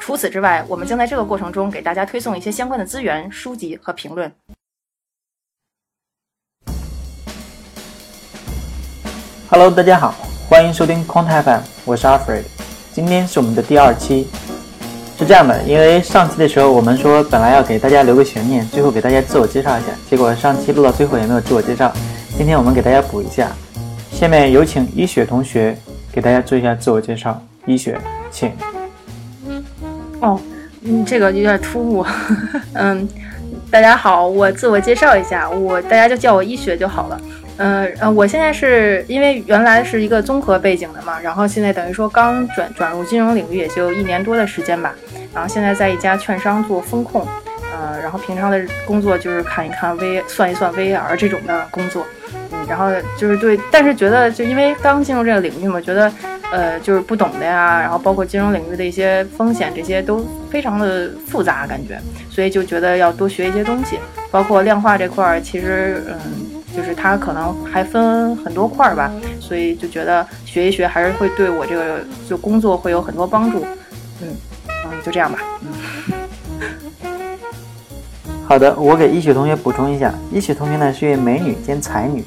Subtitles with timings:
[0.00, 4.32] 除此之外，我们将在这个过程中给大家推送一些相关的资源、书籍和评论。
[9.50, 10.14] Hello，大家好，
[10.48, 12.44] 欢迎收听 Quant FM，我是 Alfred。
[12.92, 14.26] 今天是我们的第二期。
[15.18, 21.92] 是这样的，因为上期的时候我们说本来要给大家留个悬念，最后给大家自我介绍一下，结果上期录到最后也没有自我介绍。
[22.36, 23.50] 今天我们给大家补一下。
[24.12, 25.76] 下面有请一雪同学
[26.12, 27.42] 给大家做一下自我介绍。
[27.66, 28.52] 一雪，请。
[30.20, 30.40] 哦，
[30.82, 32.04] 嗯，这个有点突兀。
[32.74, 33.08] 嗯，
[33.70, 37.20] 大家好，我自我介绍一下，我大家就叫我一雪就好了。
[37.58, 44.94] 嗯呃，我现在是因为原来是一个综合背景的嘛，然后现在等于说刚转转入金融领域，也就一年多的时间吧。
[45.34, 47.26] 然后现在在一家券商做风控，
[47.72, 52.06] 呃，然后平常的工作就是看一看 V 算一算 VR 这种的工作。
[52.52, 56.10] 嗯，然后就是对，但是觉得就因为刚进入这个领域嘛，觉得
[56.50, 63.98] 呃就是不懂的呀，然后包括金融领域的一些风险这些都非常的复杂感觉，所以就觉得要多学一些东西，
[64.30, 66.18] 包括量化这块儿，其实嗯。
[66.76, 69.10] 就是它可能还分很多块儿吧，
[69.40, 73.66] 所以就觉得学一学还是会对我这个就工作会有很多帮助。
[74.22, 74.28] 嗯
[74.84, 75.38] 嗯，就这样吧。
[75.62, 75.72] 嗯。
[78.46, 82.24] 好的，我给一雪同学补充一下，一雪同学呢是一位美女兼才女，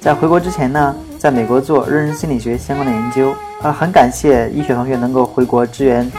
[0.00, 3.34] 在回国之前呢，在美国做认知心理学相关的研究。
[3.60, 6.10] 啊，很感谢医学同学能够回国支援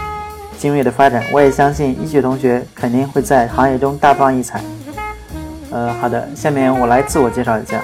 [0.59, 4.61] 金融业的发展，我也相信医学同学肯定会在行业中大放异彩。
[5.72, 7.81] 呃，好的，下面我来自我介绍一下，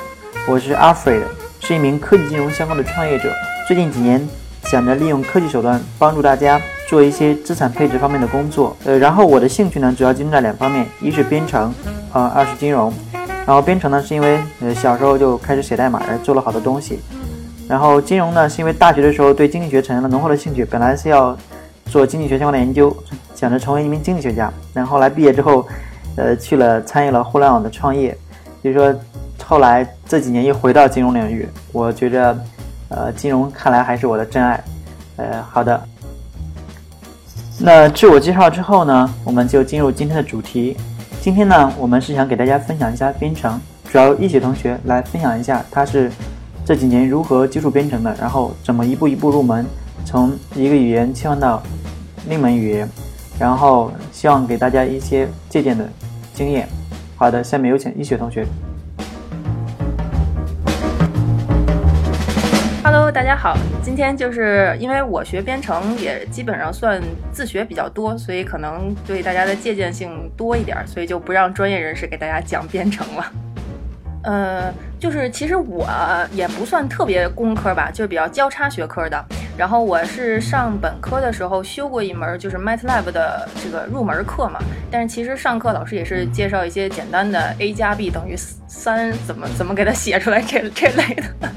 [0.48, 1.24] 我是 Alfred，
[1.60, 3.34] 是一名科技金融相关的创业者。
[3.68, 4.30] 最近几年，
[4.66, 8.78] 想着利用科技手段帮助大家做一些资产配置方面的工作。
[8.86, 11.74] 呃，然后我的兴趣呢，主要集中在两方面，一是编程，
[12.14, 12.94] 啊，二是金融。
[13.48, 17.00] 然后编程呢，是因为呃小时候就开始写代码，做了好多东西。
[17.68, 21.36] 然后金融呢，是因为大学的时候对经济学产生了浓厚的兴趣，本来是要
[21.86, 22.96] 做经济学相关的研究，
[23.34, 24.54] 想着成为一名经济学家。
[24.74, 25.66] 然后来毕业之后。
[26.20, 28.10] 呃，去了参与了互联网的创业，
[28.64, 28.92] 所以说
[29.46, 32.36] 后来这几年又回到金融领域，我觉着，
[32.90, 34.64] 呃，金融看来还是我的真爱。
[35.18, 35.80] 呃，好的，
[37.60, 40.76] 那自我介绍之后呢，我们就进入今天的主题。
[41.20, 43.60] 今天呢，我们是想给大家分享一下编程，
[43.92, 46.10] 主要一雪同学来分享一下他是
[46.66, 49.66] 这几年如何接触编程的，然后怎么一步一步入门，
[50.06, 51.62] 从一个语言切换到
[52.30, 52.90] 另一门语言，
[53.38, 55.88] 然后希望给大家一些借鉴的。
[56.34, 56.70] 经验，
[57.16, 58.46] 好的，下面有请一雪同学。
[63.18, 67.02] 大家好，今天就是因为我学编程也基本上算
[67.32, 73.26] 自学比较多，所以可能对大家的借鉴性多一点，所以就不让专业人士给大家讲编程了。
[74.22, 75.88] 呃，就是其实我
[76.32, 79.26] 也不算特别工科吧，就是比较交叉学科的。
[79.58, 84.60] 然后我是上本科的时候修过一门就是 MATLAB 的这个入门课嘛，
[84.92, 88.36] 但是其实上课老师也是介绍一些简单的 a 加 b 等于
[88.68, 91.50] 三怎么怎么给它写出来这这类的，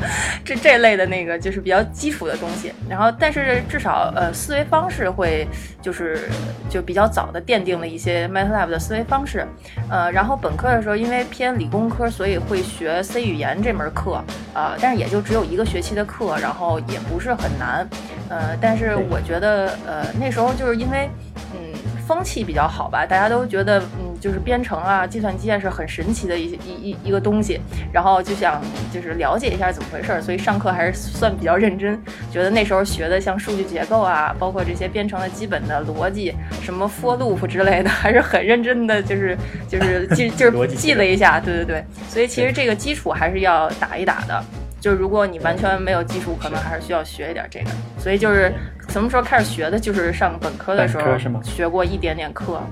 [0.44, 2.72] 这这类的那个就是比较基础的东西。
[2.88, 5.46] 然后但是至少呃思维方式会
[5.82, 6.28] 就是
[6.68, 9.46] 就比较早的奠定了一些 MATLAB 的思维方式。
[9.90, 14.22] 呃，然后本科的时候因为偏理工科，所以会学 C 语言这门课，
[14.54, 17.88] 呃，但是也就只有一个学期的课，然后也不是很难。
[18.28, 21.10] 呃，但是我觉得，呃，那时候就是因为，
[21.52, 21.74] 嗯，
[22.06, 27.58] 风气比较好吧，大家都觉得，嗯，就是编程啊、计算机啊是很神奇的一一一一个东西，
[27.92, 28.60] 然后就想
[28.92, 31.98] 就是了解一下怎么回事，所以上课还是算比较认真。
[32.30, 39.36] 觉得那时候学的像数据结构啊，包括这些编程的基本的逻辑，什么 for loop 之类的， 还是很认真的，就是
[39.66, 41.84] 就是记就是记了一下，对对对。
[42.08, 44.44] 所以其实这个基础还是要打一打的。
[44.80, 47.70] 就如果你完全没有基础，可能还是需要学一点这个。
[47.98, 48.50] 所以就是
[48.88, 49.78] 什么时候开始学的？
[49.78, 51.04] 就是上本科的时候
[51.42, 52.62] 学过一点点课。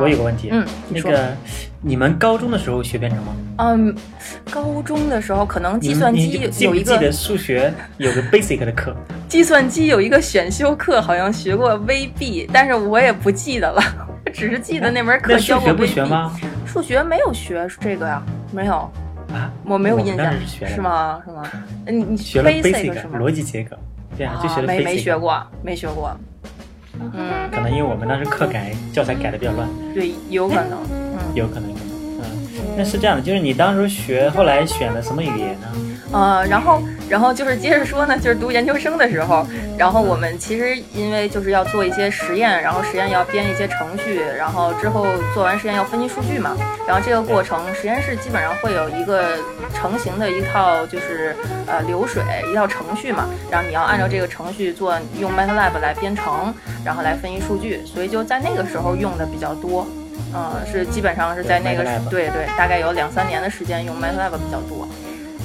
[0.00, 1.36] 我有个问题，嗯，那个
[1.82, 3.34] 你们高中的时候学编程吗？
[3.58, 3.94] 嗯，
[4.50, 8.94] 高中的时候可能计算机有一个数学有个 basic 的课，
[9.28, 13.82] 计算机有一个选修课，好像学过 VB，但是我也不记得了，
[14.24, 15.70] 我只是记得那门课教过 VB。
[15.70, 16.40] 数学不学吗？
[16.66, 18.22] 数学没有学这个呀，
[18.52, 18.90] 没有。
[19.32, 20.34] 啊我没有印象，
[20.66, 21.22] 是吗？
[21.24, 21.42] 是吗？
[21.86, 23.16] 你你学了 basic 是吗？
[23.20, 23.76] 逻辑结构，
[24.16, 26.16] 对啊，就学了没没学过，没学过。
[27.14, 31.18] 嗯，可能因为我们当时课改教材改的比较乱，对，有可能，嗯。
[31.34, 31.80] 有可能，有可能。
[32.22, 35.68] 嗯，那是这样的，就是你当时学，后来选了什么语言呢？
[36.12, 39.46] 呃，然后，然后就是接着说呢，就是读研究生的时候，
[39.78, 49.36] 然后我们其实因为就是要做一些实验，然后实验要编一些程序，然后之后做完实验要分析数据嘛，然后这个过程实验室基本上会有一个
[49.72, 51.36] 成型的一套就是
[51.66, 56.52] 呃流水一套程序嘛，然后你要按照这个程序做，用 MATLAB 来编程，
[56.84, 59.86] 然后来分析数据，所以就在那个时候用的比较多。
[60.32, 64.86] 嗯，是基本上是在那个对对对，大概有两三年的时间用 MATLAB 比较多。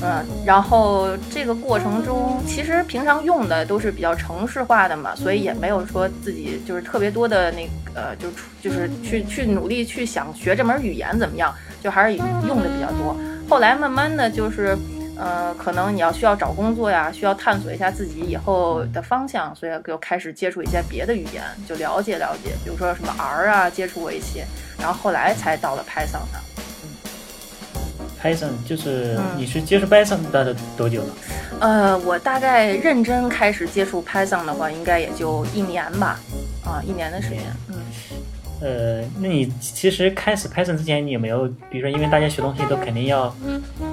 [0.06, 8.30] 嗯，然后这个过程中，其实平常用的都是比较程式化的嘛，所以也没有说自己就是特别多的那个，就
[8.62, 13.18] 就是去去努力去想学这门语言怎么样，就还是用的比较多。
[13.50, 14.78] 后来慢慢的就是。
[15.18, 24.46] 呃，可能你要需要找工作呀，需要探索一下自己以后的方向，所以就开始接触一些别的语言，就了解了解，比如说什么 R 啊，接触过一些，
[24.78, 26.42] 然后后来才到了 Python 上。
[28.22, 31.08] Python 就是嗯你是接触 Python 大概多久了？
[31.60, 36.20] 呃，我大概认真开始接触 Python 的话，应该也就一年吧，
[36.66, 37.40] 啊，一年的时间。
[37.70, 37.76] 嗯，
[38.62, 43.34] 呃，那你其实开始 Python 之前，你有没有，比如说，因为大家学东西都肯定要，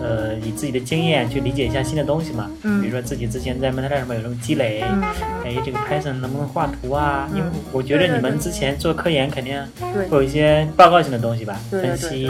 [0.00, 2.50] 呃，以自己的经验去理解一下新的东西嘛。
[2.62, 5.02] 嗯比如说自己之前在 MATLAB 上面有什么积累，嗯
[5.44, 7.28] 哎，这个 Python 能不能画图啊？
[7.32, 9.62] 嗯因为我觉得你们之前做科研肯定
[9.94, 12.28] 对会有一些报告性的东西吧，对对对分析、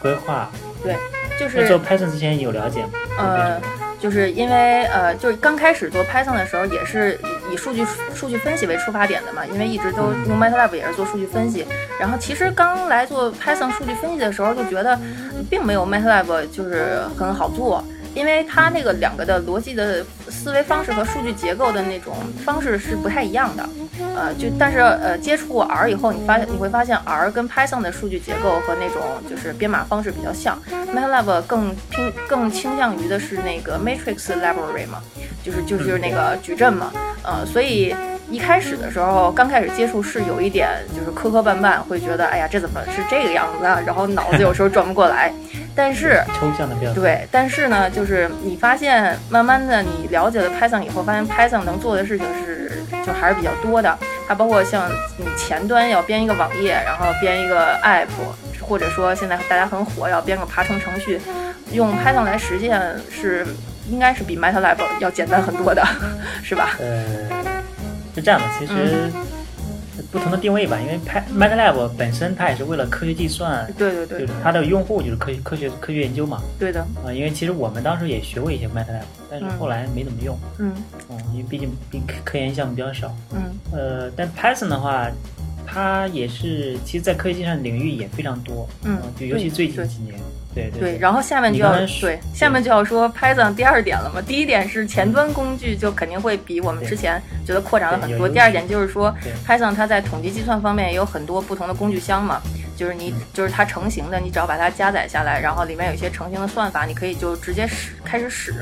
[0.00, 0.50] 规划。
[0.82, 0.96] 对，
[1.42, 2.88] 就是做 Python 之前有了解吗？
[3.18, 3.60] 呃，
[3.98, 7.18] 就是因为呃，就是刚开始做 Python 的时候，也是
[7.50, 7.84] 以以数据
[8.14, 11.66] 数据分析为出发点的嘛，因为一直都用 MATLAB 也是做数据分析。
[12.00, 14.98] 然后其实刚来做 Python 数据分析的时候，就觉得
[15.50, 17.84] 并没有 MATLAB 就是很好做。
[18.14, 22.14] 因为它那个两个的逻辑的思维方式和数据结构的那种
[22.44, 23.68] 方式是不太一样的，
[24.14, 30.60] 呃，就但是呃接触过 R 以后，你发现你会发现 R 跟 Python 的数据结构和那种就是编码方式比较像
[30.94, 35.00] ，MATLAB 更偏更倾向于的是那个 Matrix Library 嘛，
[35.42, 36.92] 就是就是那个矩阵嘛，
[37.22, 37.94] 呃，所以
[38.30, 45.32] 一开始的时候，刚开始接触是有一点就是磕磕绊绊，会觉得哎呀这怎么是这个样子啊，然后脑子有时候转不过来，
[45.74, 46.22] 但是。
[46.38, 46.92] 抽象的比较。
[46.92, 53.98] 对，但是呢，就是你发现慢慢的你了解了 Python 以后，发现 Python 能做的事情是就还是比较多的。
[54.28, 58.06] 它包括像你前端要编一个网页，然后编一个 app，
[58.60, 61.20] 或者说现在大家很火要编个爬虫程序，
[61.72, 62.80] 用 Python 来实现
[63.10, 63.46] 是
[63.90, 65.86] 应该是比 MATLAB 要简单很多的，
[66.42, 66.70] 是吧？
[66.78, 67.04] 呃，
[68.14, 69.12] 是这样的，其实嗯
[70.12, 71.00] 不同的定位吧，因为
[71.34, 74.20] MATLAB 本身它也是为了科学计算，对对对。
[74.20, 79.58] 就是它的用户就是科学科学科学研究嘛，对的，啊、因为其实我们当时也学过一些 MATLAB，但是嗯。
[79.58, 80.74] 后来没怎么用，嗯。
[81.08, 83.42] 嗯，因为毕竟比科科研项目比较少，嗯。
[83.72, 85.08] 呃，但 Python 的话，
[85.72, 90.14] 它也是其实在科技上领域也非常多，嗯呃就尤其最近对几年，
[90.54, 94.20] 对对对，然后下面就要对，下面就要说 Python 第二点了嘛。
[94.20, 98.28] 第一点是前端工具就肯定会比我们之前觉得扩展了很多。
[98.28, 99.14] 第二点就是说
[99.46, 102.42] ，Python 它在统计计算方面也有很多不同的工具箱嘛，
[102.76, 108.54] 就是你就是它成型的，你只要把它加载下来，然后里面有一些成型的算法，你可以就直接使开始使。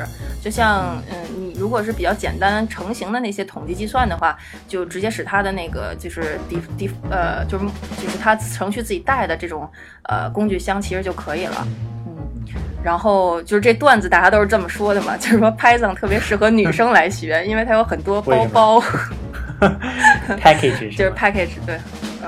[0.42, 4.36] 就像嗯，你如果是比较简单成型的那些统计计算的话，
[4.66, 7.64] 就直接使它的那个就是 def def 呃就是
[8.02, 9.70] 就是它程序自己带的这种
[10.04, 11.66] 呃工具箱其实就可以了。
[12.06, 12.16] 嗯，
[12.82, 18.82] 然后就是这段子大家都是这么说的嘛，就是说 Python 特别适合女生来学，因为它有很多包包
[20.38, 21.78] ，package 就是 package 对，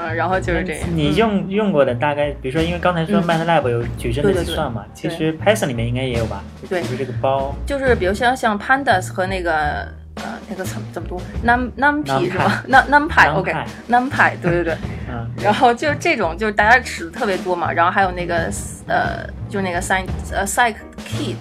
[0.02, 0.88] 嗯，然后就是这样。
[0.94, 6.42] 你用用过的大概，比如说，因为刚才说嗯 MATLAB 有矩阵的计算嘛，其对实 Python 里面应该也有吧？
[6.68, 13.54] 对比如这个包，就是比如像像 Pandas 和那个呃那个怎么怎么读 num numpy 是吧？num numpy OK
[13.88, 14.76] NumPy 对对对，
[15.08, 18.50] 嗯，然后就是这种就是大家尺子特别多嘛，然后还有那个
[18.88, 21.36] 呃就是那个 scient 呃 scikit。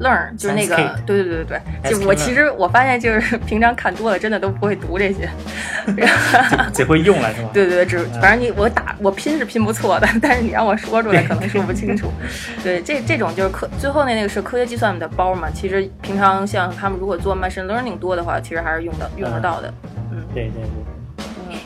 [0.00, 0.76] Learn 就是那个
[1.06, 5.28] 对对对对对，就我其实我发现就是 平常看多了，真的都不会读这些。
[6.72, 7.50] 只会用了是吗？
[7.52, 12.10] 对对对，只反正你我打我拼是拼不错的，但是你让我说出来可能说不清楚。
[12.62, 19.72] 对，这这种就是科最后那那个是科学计算的包嘛，其实平常像他们如果做 machine learning 多的话，其实还是用的用得到的。
[20.12, 21.56] 嗯对对对，嗯，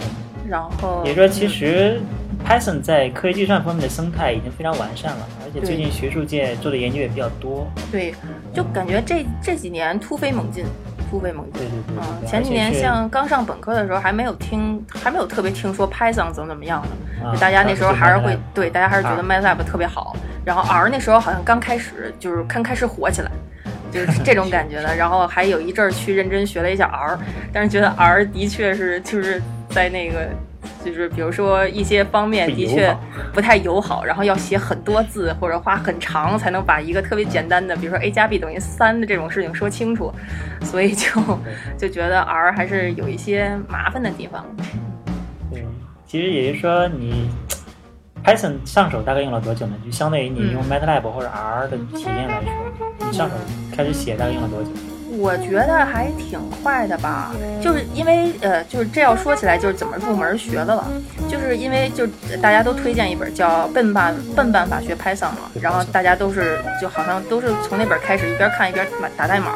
[0.48, 2.00] 然后也就是说，其实
[2.44, 7.66] Python 在科学计算方面的生态已经非常完善了，而且最近学术界做的研究也比较多。
[7.90, 8.14] 对，
[8.52, 10.64] 就感觉这这几年突飞猛进，
[11.10, 11.62] 突飞猛进。
[11.62, 23.30] 对对对前几年像刚上本科的时候，还没有听，还没有特别听说 Python 怎么怎么样的，啊就大家那时候还是会对大家还是觉得 MATLAB 特别好，然后 R 那时候好像刚开始就是刚开始火起来，
[23.90, 24.94] 就是这种感觉的。
[24.94, 27.18] 然后还有一阵儿去认真学了一下 R，
[27.52, 30.28] 但是觉得 R 的确是就是在那个
[30.84, 32.96] 就是比如说一些方面的确
[33.32, 40.12] 不太友好，然后要写很多字或者画很长才能把一个特别简单的，比如说 a 加 b 等于三的这种事情说清楚，
[40.62, 41.08] 所以就
[41.78, 44.44] 就觉得 R 还是有一些麻烦的地方。
[45.50, 45.64] 对，
[46.06, 47.30] 其实也就是说你
[48.24, 49.74] Python 上手大概用了多久呢？
[49.84, 53.34] 就相对于你用嗯 MATLAB 或者 R 的体验来说，你上手
[53.76, 54.70] 开始写大概用了多久？
[55.18, 60.84] 我觉得还挺快的吧，就是因为呃，就是这要说起来就是怎么入门学的了，
[61.28, 62.06] 就是因为就
[62.42, 69.52] 大家都推荐一本叫《笨办笨办法学 Python》嘛，然后大家都是就好像都是从那本开始一边看一边打打代码，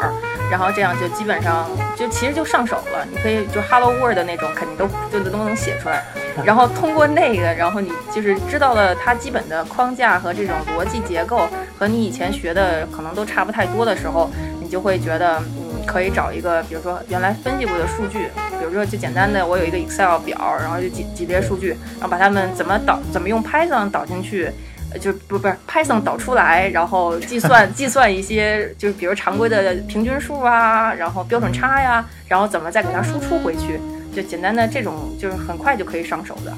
[0.51, 6.05] 然后这样就基本上就其实就上手了，你可以就 Hello World 那种肯定都就都能写出来，
[6.45, 11.49] 然后通过那个，然后你就是知道了它基本的框架和这种逻辑结构
[11.79, 14.31] 和你以前学的可能都差不太多的时候，
[14.69, 24.53] 你就会觉得，嗯，可以找一个，比如说原来分析过的数据，比如说就简单的，我有一个 Excel 表，然后就几几列数据，然后把它们怎么导，怎么用 Python 导进去。
[24.91, 33.79] 呃就不不是 Python 导出来，然后计算 计算一些，就是比如常规的平均数啊，然后标准差呀，然后怎么再给它输出回去，
[34.15, 36.53] 就简单的这种，就是很快就可以上手的。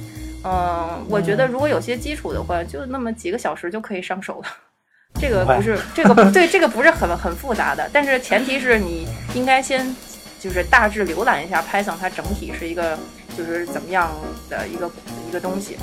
[0.44, 4.69] 嗯，我觉得如果有些基础的话，就那么几个小时就可以上手了。
[5.14, 9.94] 这个不是这个不 对，这个不是很很复杂的，但是前提是你应该先
[10.38, 12.98] 就是大致浏览一下 Python 它整体是一个
[13.36, 14.10] 就是怎么样
[14.48, 14.90] 的一个
[15.28, 15.76] 一个东西。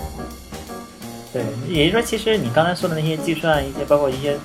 [1.33, 4.35] 对，也就是说，其实你刚才说的那些计算，一些包括一些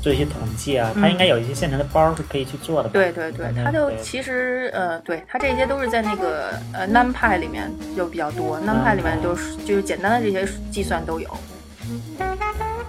[0.00, 2.92] 做一些统计啊，它嗯应该有一些现成的包是可以去做的吧？
[2.94, 11.28] 对对对，嗯它就其实呃，对它这些都是在那个呃 NumPy 里面就比较多，NumPy 里面就是就是简单的这些计算都有。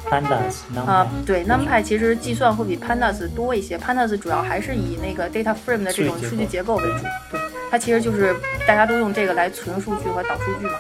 [0.06, 7.04] Pandas、啊、对，NumPy 其实计算会比 Pandas 多一些，Pandas 主要还是以那个 data frame 的这种数据结构为主。
[7.32, 7.40] 对，
[7.70, 8.36] 它其实就是
[8.66, 10.80] 大家都用这个来存数据和导数据嘛，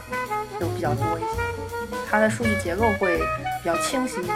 [0.59, 1.27] 就比较多一些。
[2.09, 4.31] 它的数据结构会比较清晰一些。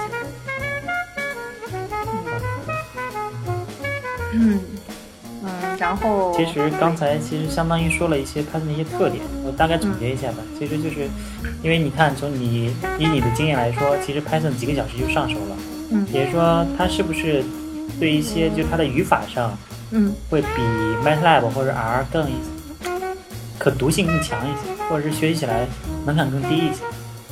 [4.34, 4.60] 嗯嗯，
[5.78, 10.38] 然后其实刚才其实相当于说了一些 Python 的一些特点，我大概总结一下吧。
[10.58, 11.08] 其实就是
[11.64, 15.58] 因为你看，从你以你的经验来说，其实 Python 几个小时就上手了，
[15.92, 17.44] 嗯也就是说它是不是
[18.00, 19.58] 对一些就它的语法上
[19.92, 20.62] 嗯会比
[21.04, 22.28] MATLAB 或者 R 更
[23.58, 25.68] 可读性更强一些，或者是学习起来
[26.06, 26.84] 门槛更低一些？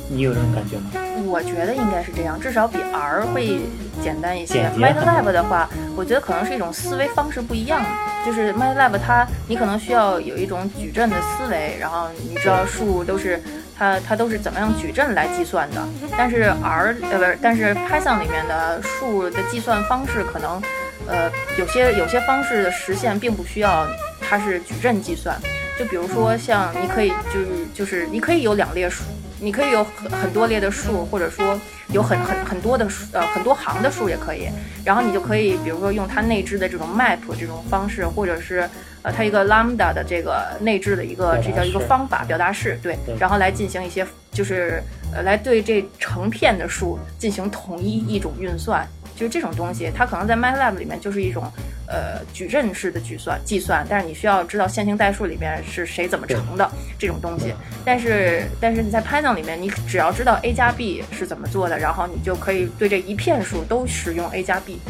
[0.08, 0.90] 你有这种感觉吗？
[1.30, 3.60] 我觉得应该是这样，至少比 R 会
[4.02, 4.68] 简单一些。
[4.76, 7.80] MATLAB 的话，我觉得可能是一种思维方式不一样。
[8.26, 13.40] 就是 MATLAB 它，你可能需要有一种矩阵的思维，然后你知道数都是
[13.78, 15.80] 它它都是怎么样矩阵来计算的。
[16.18, 20.60] 但是 R 呃不是，但是 Python 里面的数的计算方式可能
[21.06, 23.86] 呃有些有些方式的实现并不需要
[24.20, 25.34] 它是矩阵计算。
[25.78, 29.02] 就比如说像你可以就是就是你可以有两列数，
[29.40, 34.48] 你可以有很很多列的数，或者说有很很很多的数呃很多行的数也可以。
[34.84, 38.68] 然后你就可以比如说用它内置的这种 map 这种方式，或者是
[39.02, 44.82] 呃它一个 lambda 的这个内置的一个这叫一个方法表达式，对对，然后来进行一些就是
[45.14, 48.86] 呃来对这成片的数进行统一一种运算。
[49.20, 51.44] 就是这种东西，它可能在 MATLAB 里面就是一种
[51.86, 56.66] 呃矩阵式的计算计算，但是你需要知道线性代数里面是谁怎么乘的
[56.98, 57.52] 这种东西。
[57.84, 64.80] 但是但是你在 Python 里面，你只要知道 a 加 b 是怎么做的，然后你就可以对这一片数都使用 a 加 b。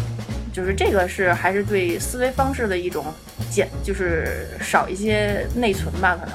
[0.53, 3.05] 就是这个是还是对思维方式的一种
[3.51, 6.35] 减，就是少一些内存吧，可能。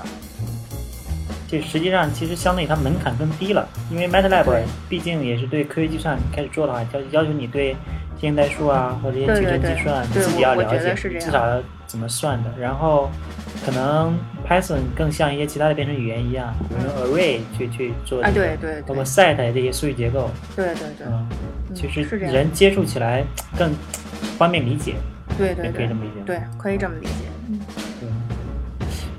[1.55, 7.75] 这实际上其实相对于它门槛更低了，因为 MATLAB 对毕竟也是对科学计算开始做的话，要要求你对
[8.19, 12.49] 线性代数啊或者一些矩阵计算你自己要了解，至少要怎么算的。
[12.59, 13.09] 然后
[13.65, 21.07] 可能 Python 更像一些其他的编程语言一样，比如用 array 去去做啊，这个对对对包括 set 这些数据结构，对对对
[21.73, 23.23] 其实人接触起来
[23.57, 23.71] 更
[24.37, 24.95] 方便理解，
[25.37, 26.23] 对对对可以这么理解。
[26.25, 27.25] 对，可以这么理解。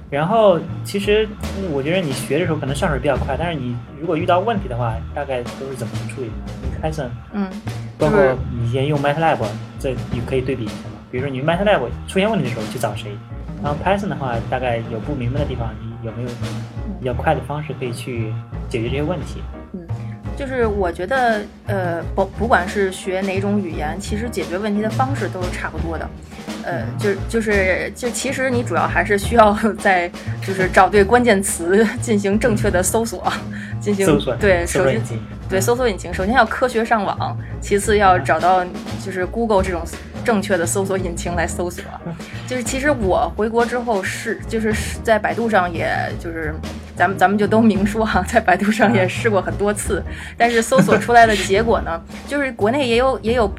[0.09, 7.51] 然后其实嗯我觉得你学的时候可能上手比较快，但是你如果遇到问题的话，大概都是怎么处理的？Python 嗯
[7.99, 9.39] 包括就是你先用 MATLAB，
[9.79, 10.99] 这你可以对比一下嘛。
[11.11, 13.11] 比如说你 MATLAB 出现问题的时候去找谁，
[13.63, 16.29] 然后 Python 的话，大概有不明白的地方，你有没有
[17.01, 18.33] 比较快的方式可以去
[18.69, 19.41] 解决这些问题？
[20.37, 26.09] 就是我觉得，呃，不不管是学哪种语言，其实解决问题的方式都是差不多的。
[26.63, 30.11] 呃，就就是就其实你主要还是需要 在
[30.45, 33.33] 就是找对关键词进行正确的搜索，
[33.81, 38.65] 进行搜索对首先搜索引擎，对搜索引擎，首先要科学上网，其次要找到
[39.05, 39.83] 就是 Google 这种
[40.25, 41.85] 正确的搜索引擎来搜索。
[42.49, 44.75] 就是其实我回国之后是就是
[45.05, 45.89] 在百度上，也
[46.21, 46.53] 就是
[46.97, 50.03] 咱们咱们就都明说哈，在百度上也试过很多次，
[50.37, 53.53] 但是搜索出来的结果呢， 就是国内也有也有，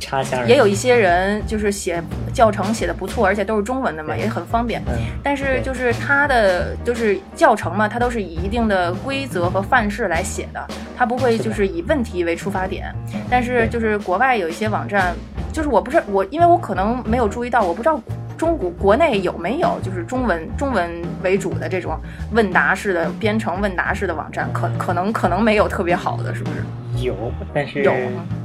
[0.47, 2.01] 也有一些人就是写
[2.33, 4.81] 教程写的不错，而且都是中文的嘛，也很方便。
[5.23, 10.67] 但是就是它的就是教程嘛，它都是以一定的规则和范式来写的，
[10.97, 12.93] 它不会就是以问题为出发点。
[13.29, 15.13] 但是就是国外有一些网站，
[15.53, 18.01] 就是我不是我，因为我可能没有注意到，我不知道。
[18.37, 21.99] 中国国内有没有就是中文中文为主的这种
[22.31, 24.47] 问答式的编程问答式的网站？
[24.53, 27.03] 可可能可能没有特别好的，是不是？
[27.03, 27.15] 有，
[27.53, 27.91] 但是有，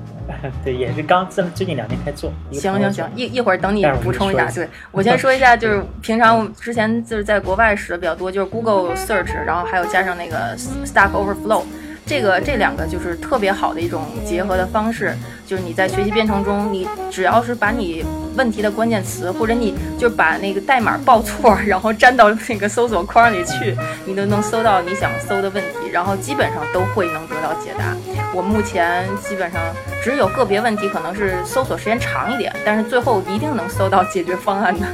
[0.65, 2.33] 对，也是刚最最近两年才做。
[2.51, 4.51] 行行行，一一会儿等你补充一下。
[4.51, 11.63] 对我先说一下，就是平常之前就是在国外使的比较多，就是 Google Search，然后还有加上那个 Stack Overflow。
[12.05, 15.15] 这个这两个就是特别好的一种结合的方式，
[15.47, 18.05] 就是你在学习编程中，你只要是把你
[18.37, 27.97] 问题的关键词，或者你就把那个代码报错，然后粘到那个搜索框里去，你都能搜到你想搜的问题，然后基本上都会能得到解答。
[28.35, 29.61] 我目前基本上
[30.03, 34.87] 只有个别问题可能是搜索时间长一点，但是最后一定能搜到解决方案的。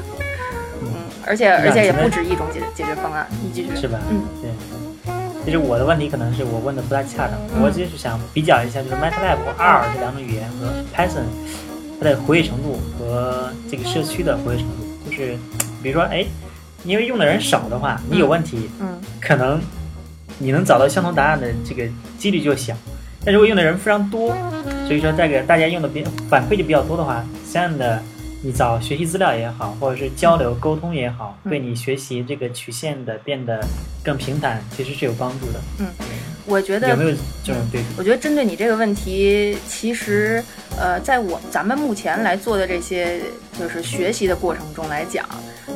[0.82, 0.88] 嗯，
[1.26, 3.74] 而且而且也不止一种解解决方案，你继续。
[3.74, 3.98] 是吧？
[4.10, 4.50] 嗯，对。
[5.48, 11.24] 其实我的问题可能是我问的不太恰当，我就是想比较一下，就是 MATLAB 和 R 这两种语言和 Python
[11.98, 15.10] 它的活跃程度和这个社区的活跃程度。
[15.10, 15.38] 就是
[15.82, 16.22] 比如说，哎，
[16.84, 19.58] 因为用的人少的话，你有问题，嗯，可能
[20.36, 21.82] 你能找到相同答案的这个
[22.18, 22.74] 几率就小。
[23.24, 24.36] 但如果用的人非常多，
[24.86, 28.02] 所以说这个大家用的比反馈就比较多的话，相应的。
[28.40, 33.60] 你找学习资料也好，或者是交流沟通也好，对你学习这个曲线的变得
[34.02, 35.60] 更平坦，其实是有帮助的。
[35.80, 35.86] 嗯，
[36.48, 37.10] 我觉得有没有
[37.44, 37.82] 这种对？
[37.96, 40.42] 我觉得针对你这个问题，其实
[40.78, 43.20] 呃，在我咱们目前来做的这些
[43.58, 45.28] 就是学习的过程中来讲，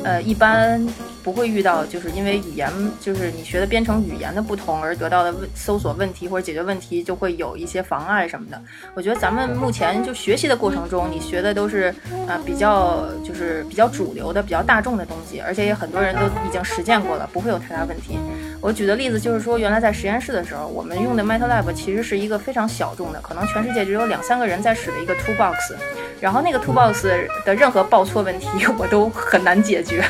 [0.03, 0.85] 呃，一般。
[1.23, 8.61] 不会遇到，就是因为语言，就是你学的编程语言的不同而得到的问搜索问题或者解决问题，就会有一些妨碍什么的。
[8.93, 11.95] 我觉得咱们目前就学习的过程中，你学的都是
[12.27, 18.19] 啊比较就是比较主流的、比较大众的东西，而且也很多人都已经实践过了，不会有太大问题。
[18.63, 25.75] 我举的例子就是说，原来在实验室的时候，我们用的 MATLAB 其实是一个非常小众的，可能全世界只有两三个人在使的一个 Toolbox，
[26.21, 27.03] 然后那个 Toolbox
[27.43, 28.47] 的任何报错问题，
[28.79, 30.01] 我都很难解决。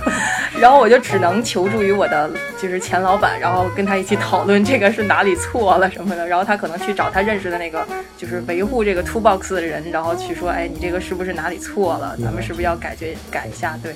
[0.58, 6.26] 然后我就只能求助于我的就是前老板，然后跟他一起讨论这个是哪里错了什么的。
[6.26, 7.86] 然后他可能去找他认识的那个
[8.16, 12.16] 就是维护这个 Two Box 的人，然后去说，哎，你这个是不是哪里错了？
[12.22, 13.78] 咱们是不是要改决改一下？
[13.82, 13.94] 对，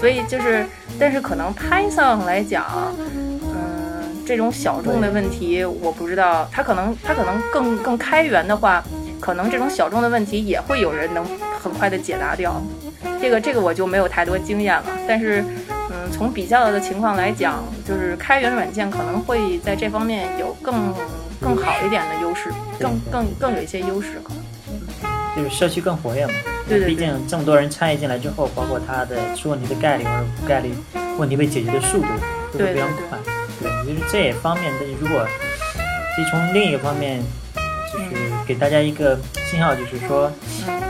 [0.00, 0.66] 所以就是，
[0.98, 2.66] 但是可能 Python 来讲，
[2.98, 3.33] 嗯，
[4.26, 8.82] 这种小众的问题，我不知道，他可能他可能更更开源的话，
[9.20, 11.24] 可能这种小众的问题也会有人能
[11.62, 12.60] 很快的解答掉。
[13.20, 15.44] 这个这个我就没有太多经验了，但是。
[15.90, 20.74] 嗯，从比较的情况来讲，就是开源软件可能会在这方面有更
[21.38, 24.42] 更好一点的优势，更更更有一些优势可能。
[25.36, 26.32] 就是社区更活跃嘛，
[26.66, 26.88] 对对。
[26.88, 30.74] 毕竟这么多人参与进来之后，包括他的出问题的概率或者概率，
[31.18, 32.06] 问题被解决的速度
[32.54, 33.33] 都会非常快。
[33.94, 35.26] 对，就是这也方面，如果
[36.14, 37.22] 其实从另一个方面，
[37.92, 38.06] 就是
[38.46, 39.18] 给大家一个
[39.50, 40.30] 信号，就是说，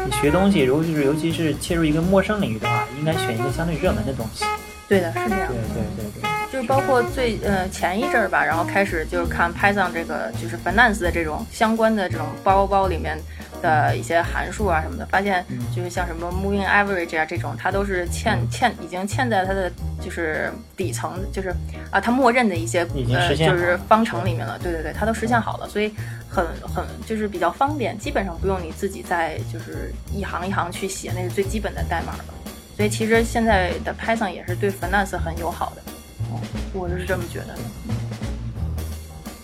[0.06, 4.44] 你学东西，如果就是尤其是切入一个陌生领域的话，应该选一个相对热门的东西。
[4.88, 5.48] 对的，是这样。
[5.48, 13.18] 对对对对，就是包括最呃前一阵儿吧，然后开始就是看 Python 这个就是 Finance 的这种相关的这种包包里面
[13.60, 19.68] 的一些函数啊什么的，发现就是像什么 Moving Average 啊这种，它都是嵌嵌已经嵌在它的
[20.00, 21.52] 就是底层，就是
[21.90, 24.56] 啊它默认的一些呃就是方程里面了。
[24.62, 25.92] 对对对，它都实现好了，所以
[26.30, 32.24] 很很就是比较方便，基本上不用你自己再就是一行一行去写，那是最基本的代码了。
[32.76, 35.82] 所以其实现在的 Python 也是对 Finance 很友好的，
[36.72, 37.52] 我就是这么觉得的。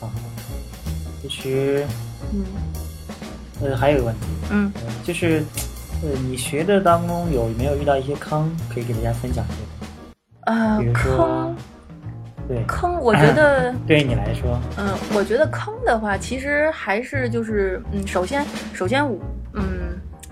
[0.00, 0.10] 啊，
[1.22, 1.86] 其实，
[2.32, 2.44] 嗯，
[3.62, 4.72] 呃，还有一个问题，嗯，
[5.04, 5.42] 就是
[6.02, 10.52] 呃，你学的当中有没有遇到一些坑，可以给大家分享一下？
[10.52, 11.56] 啊，坑，
[12.48, 19.04] 对，坑，我觉得 对于你来说，嗯，我觉得坑的话，其实还是就是，嗯，首先，首先，
[19.52, 19.89] 嗯。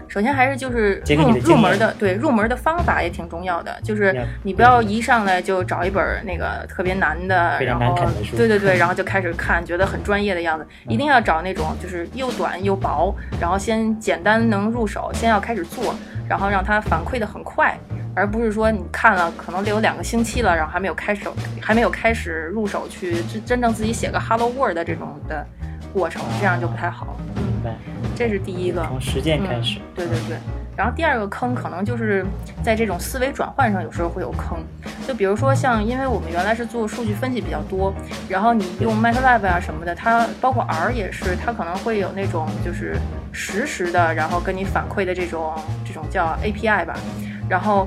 [0.08, 3.78] 首先还是就是入入门的，对入门的方法也挺重要的。
[3.82, 7.96] 就是你不要一上来就找一本那个特别难的，然后
[8.36, 10.66] 对对对， 然后就开始看，觉得很专业的样子。
[10.86, 15.94] 一定要找那种就是又短又薄，然后先简单能入手，先要开始做，
[16.28, 17.76] 然后让它反馈的很快，
[18.14, 21.28] 而不是说你看了可能得有两个星期了，然后还没有开始，
[21.60, 25.46] 还没有开始入手去真真正自己写个 Hello World 这种的
[25.92, 27.16] 过程，这样就不太好。
[27.62, 27.74] 白，
[28.18, 28.84] 这是第一个。
[28.86, 29.78] 从实践开始。
[29.94, 30.36] 对对对。
[30.76, 32.26] 然后第二个坑可能就是
[32.62, 34.58] 在这种思维转换上，有时候会有坑。
[35.06, 37.94] 就比如说像，因为我们原来是做数据分析比较多，
[38.28, 42.96] 然后你用 MATLAB 啊什么的，它包括 R 也是，它可能会有那种就是
[43.32, 45.54] 实时的，然后跟你反馈的这种
[45.86, 46.94] 这种叫 API 吧，
[47.48, 47.86] 然后。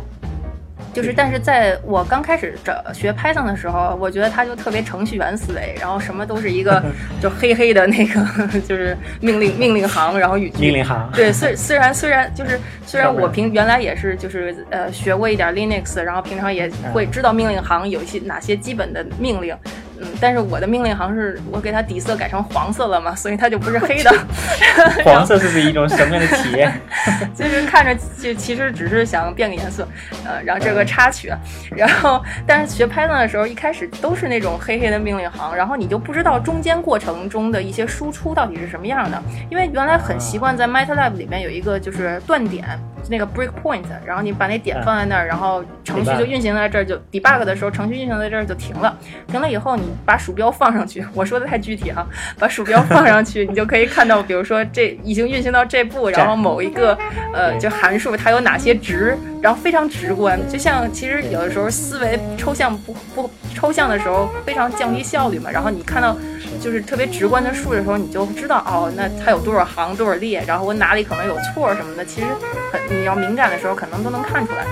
[0.94, 6.84] 就是，但是在我刚开始找学 Python 的时候，我觉得它就特别程序员思维，然后什么都是一个
[7.22, 10.60] 就黑黑的那个，就是命令命令行，然后语句。
[10.60, 11.10] 命令行。
[11.14, 19.56] 对，虽虽然虽然就是虽然我平原来也是就是呃学过一点 Linux，然后平常也会知道命令行有一些哪些基本的命令。
[20.02, 24.12] 嗯，但是我的命令行是我给它底色改成黄色了嘛，所以它就不是黑的。
[25.06, 26.74] 黄色是是一种什么样的体验？
[27.36, 29.88] 就是看着就其实只是想变个颜色，
[30.26, 31.32] 呃，然后这个插曲，
[31.76, 42.66] 然后但是学 Python 的时候一开始都是那种黑黑的命令行，然后你就不知道中间过程中的一些输出到底是什么样的，因为原来很习惯在 MATLAB 里面有一个就是断点。
[43.10, 48.96] 那个 breakpoint，然后你把那点放在那儿，然后程序就运行在这儿，就 debug 的时候，程序运行在这儿就停了。
[49.28, 52.06] 停了以后，你把鼠标放上去， 我说的太具体哈，
[52.40, 56.98] 把鼠标放上去，你就可以看到，比如说这已经运行到这步，然后某一个
[57.34, 66.16] 呃就函数它有哪些值，然后非常直观，就像其实有的时候思维抽象不不抽象的时候非常降低效率嘛，然后你看到。
[66.60, 72.28] 就是特别直观的数的时候，你就知道哦，那它有多少行多少列，然后我哪里可能有错什么的，其实
[72.72, 74.66] 很你要敏感的时候，可能都能看出来。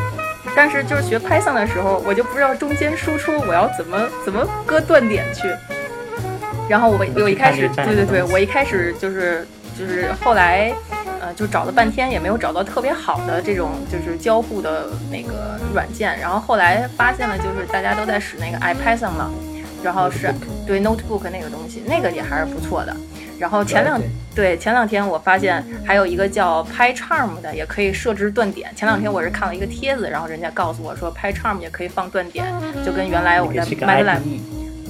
[0.55, 5.47] 但是就是学 Python 的时候，我就不知道中间输出我要怎么怎么割断点去。
[6.69, 9.47] 然后我我一开始对对对，我一开始就是
[9.77, 10.73] 就是后来
[11.19, 19.31] 呃就找了半天也没有找到特别好的这种就是交互的那个软件，然后后来发现了就是大家都在使那个 IPython 了。
[19.81, 20.29] 然后是
[20.67, 22.93] 对 notebook 那个东西，那个也还是不错的。
[23.39, 23.99] 然后前两
[24.35, 28.69] 对前两天我发现还有一个叫 PyCharm 的，也可以设置断点。
[28.75, 32.45] 前两天我是看了一个帖子，然后人家告诉我说 PyCharm 也可以放断点，
[32.85, 34.19] 就跟原来我在 MATLAB。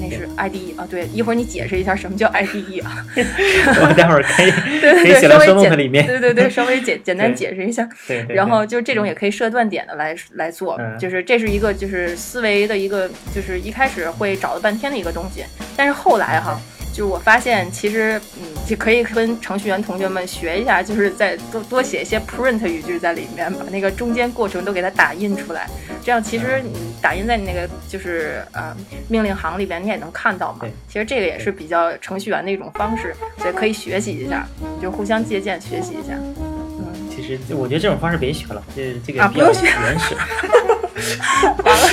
[0.01, 3.05] 那是 IDE 啊，对，一会儿你解释一下什么叫 IDE 啊？
[3.83, 6.07] 我待会儿可以 可以写到书里面。
[6.07, 7.85] 对对对，稍微简 简单解释一下。
[8.07, 8.25] 对。
[8.29, 15.43] 然后就这种也可以设断点的来来做，就是这是一个就是思维的一个，就是一开始会找了半天的一个东西，
[15.75, 16.57] 但是后来哈。
[16.99, 25.65] 就是我发现，其实嗯，就可以跟程序员同学们学一下，就是在多多写一些 print 语句在里面，把那个中间过程都给它打印出来。
[26.03, 28.75] 这样其实你打印在你那个就是呃
[29.07, 30.65] 命令行里边，你也能看到嘛。
[30.89, 34.45] 其实这个也是比较程序员的一种方式，所以可以学习一下，
[34.81, 36.15] 就互相借鉴学习一下。
[36.17, 40.13] 嗯，其实我觉得这种方式别学了，这这个比较原始。
[41.63, 41.87] 完了，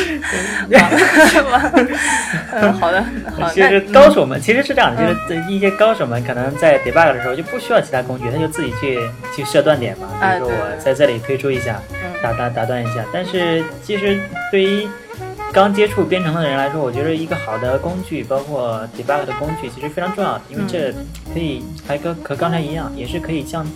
[1.50, 1.72] 完了，
[2.52, 3.04] 嗯，好的，
[3.38, 3.50] 好。
[3.50, 8.98] 其实高手们其实是这样的，就是一些高手们可能在 debug 的时候就不需要其他工具，他就自己去
[9.34, 10.08] 去设断点嘛。
[10.20, 11.80] 比如说我在这里推出一下，
[12.22, 13.04] 打打打断一下。
[13.12, 14.88] 但是其实对于
[15.52, 20.92] 刚接触编程的人来说，我觉得一个好的工具，包括 debug 的工具，其实非常重要的，因为这
[21.32, 23.66] 可以还跟和刚才一样，也是可以像。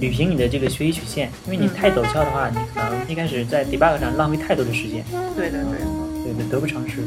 [0.00, 5.04] 履行你的这个学习曲线，因为你太陡峭的话，你可能一开始在 debug 上浪费太多的时间。
[5.36, 5.78] 对的，对，
[6.24, 7.02] 对对，得不偿失。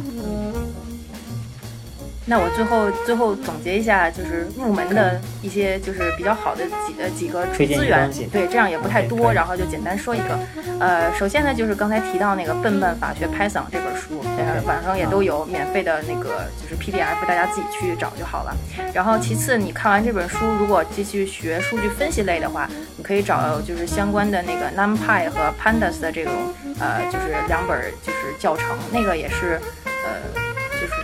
[2.31, 10.39] 那我最后最后总结一下，就是入门的一些就是比较好的几呃几个资源，对，这样也不太多，然后就简单说一个。
[10.79, 14.23] 呃，首先呢，就是刚才提到那个《笨笨法学 Python》这本书，
[14.65, 18.55] 网上也都有免费的那个就是 PDF，大家自己去找就好了。
[18.93, 22.65] 然后其次，你看完这本书，如果继续学数据分析类的话，
[22.95, 26.31] 你可以找就是相关的那个 NumPy 和 Pandas 的这种
[26.79, 30.50] 呃就是两本就是教程，那个也是呃。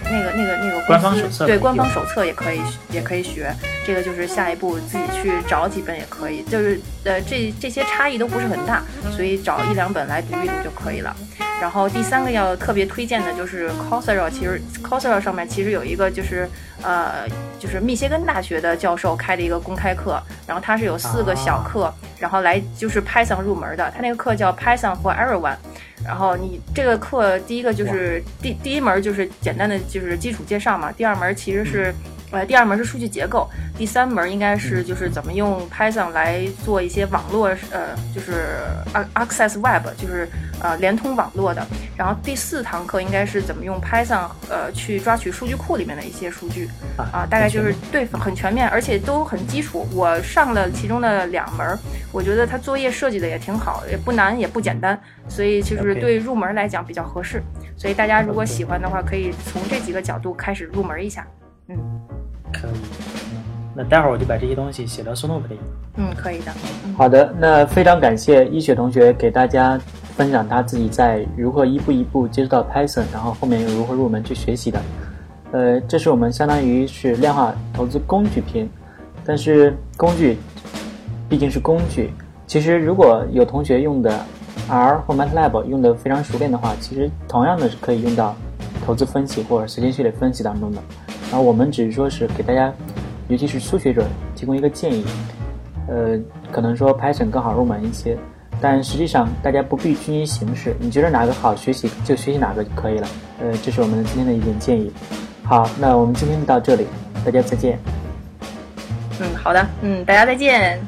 [0.10, 3.54] 就是那个那个那个官方手册，对官方手册也可以也可以学，
[3.86, 11.16] 这个就是下一步自己去找几本也可以，就是呃这这些差异都不是很大，所以找一两本来读一读就可以了。
[11.60, 16.48] 然后第三个要特别推荐的就是 Coursera，其实 Coursera 上面其实有一个就是
[16.84, 25.56] 呃就是密歇根大学的教授开的一个公开课，然后它是有四个小课，然后来就是 Python 入门的，它那个课叫 Python for Everyone。
[26.06, 31.94] 然后你这个课第一个就是第第一门就是简单的就是基础介绍嘛，第二门其实是。
[32.32, 38.58] 呃，第二门是数据结构，第三门应该是就是怎么用 Python 来做一些网络，呃，就是
[39.16, 40.28] Access Web，就是
[40.62, 41.66] 呃连通网络的。
[41.96, 49.88] 然后第四堂课应该是怎么用 Python，呃，去抓取数据库里面的一些数据啊，大概就是对很全面，而且都很基础。
[49.94, 51.80] 我上了其中的两门，
[52.12, 57.42] 我觉得它作业设计的也挺好，也不难也不简单，所以就是对入门来讲比较合适。
[57.78, 61.26] 所以大家如果喜欢的话，可以从这几个角度开始入门一下，
[61.70, 61.97] 嗯。
[62.60, 62.72] 可以，
[63.76, 65.60] 那待会儿我就把这些东西写到 s n o p 里。
[65.98, 66.52] 嗯，可以的。
[66.98, 69.80] 好的，那非常感谢一雪同学给大家
[70.16, 74.82] 分享他自己在如何一步一步接触到 Python，然后后面又如何入门去学习的。
[75.52, 78.68] 呃，这是我们相当于是量化投资工具篇，
[79.24, 80.38] 但是工具
[81.30, 82.12] 毕竟是工具。
[82.46, 84.20] 其实如果有同学用的
[84.70, 88.36] R 或 MATLAB 用的非常熟练的话，其实同样的是可以用到
[88.86, 90.82] 投资分析或者时间序列分析当中的。
[91.30, 92.74] 然后我们只是说是给大家。
[93.30, 94.06] 尤其是初学者
[94.38, 95.04] 提供一个建议，
[95.90, 96.18] 呃，
[96.50, 98.18] 可能说 Python 更好入门一些，
[98.62, 103.08] 但实际上大家不必拘泥形式，你觉得哪个好学习就学习哪个就可以了。
[103.42, 104.90] 呃，这是我们今天的一点建议。
[105.44, 106.88] 好，那我们今天就到这里，
[107.26, 107.78] 大家再见。
[109.20, 110.80] 嗯，好的，嗯，大家再见。